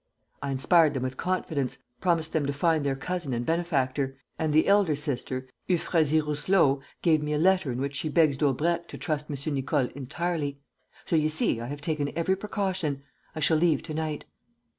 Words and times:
I 0.41 0.49
inspired 0.49 0.95
them 0.95 1.03
with 1.03 1.15
confidence, 1.15 1.77
promised 1.99 2.33
them 2.33 2.47
to 2.47 2.53
find 2.53 2.83
their 2.83 2.95
cousin 2.95 3.35
and 3.35 3.45
benefactor; 3.45 4.17
and 4.39 4.51
the 4.51 4.67
elder 4.67 4.95
sister, 4.95 5.47
Euphrasie 5.67 6.19
Rousselot, 6.21 6.79
gave 7.03 7.21
me 7.21 7.33
a 7.33 7.37
letter 7.37 7.71
in 7.71 7.79
which 7.79 7.97
she 7.97 8.09
begs 8.09 8.35
Daubrecq 8.37 8.87
to 8.87 8.97
trust 8.97 9.27
M. 9.29 9.53
Nicole 9.53 9.89
entirely. 9.93 10.59
So 11.05 11.15
you 11.15 11.29
see, 11.29 11.61
I 11.61 11.67
have 11.67 11.81
taken 11.81 12.09
every 12.17 12.35
precaution. 12.35 13.03
I 13.35 13.41
shall 13.41 13.57
leave 13.57 13.83
to 13.83 13.93
night." 13.93 14.25